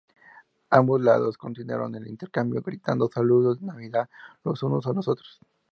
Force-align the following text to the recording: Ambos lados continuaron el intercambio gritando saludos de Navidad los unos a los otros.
Ambos 0.71 0.99
lados 0.99 1.37
continuaron 1.37 1.93
el 1.93 2.07
intercambio 2.07 2.63
gritando 2.63 3.07
saludos 3.07 3.59
de 3.59 3.67
Navidad 3.67 4.09
los 4.43 4.63
unos 4.63 4.87
a 4.87 4.93
los 4.93 5.07
otros. 5.07 5.39